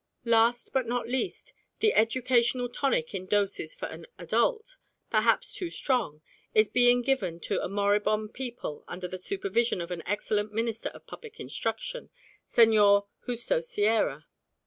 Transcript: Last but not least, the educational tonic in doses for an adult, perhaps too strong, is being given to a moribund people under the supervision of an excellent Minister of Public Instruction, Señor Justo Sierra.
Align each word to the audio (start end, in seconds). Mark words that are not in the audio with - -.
Last 0.25 0.73
but 0.73 0.87
not 0.87 1.07
least, 1.07 1.53
the 1.79 1.93
educational 1.93 2.67
tonic 2.69 3.13
in 3.13 3.27
doses 3.27 3.75
for 3.75 3.85
an 3.85 4.07
adult, 4.17 4.77
perhaps 5.11 5.53
too 5.53 5.69
strong, 5.69 6.23
is 6.55 6.67
being 6.69 7.03
given 7.03 7.39
to 7.41 7.61
a 7.63 7.69
moribund 7.69 8.33
people 8.33 8.83
under 8.87 9.07
the 9.07 9.19
supervision 9.19 9.79
of 9.79 9.91
an 9.91 10.01
excellent 10.07 10.51
Minister 10.53 10.89
of 10.89 11.05
Public 11.05 11.39
Instruction, 11.39 12.09
Señor 12.51 13.09
Justo 13.27 13.61
Sierra. 13.61 14.25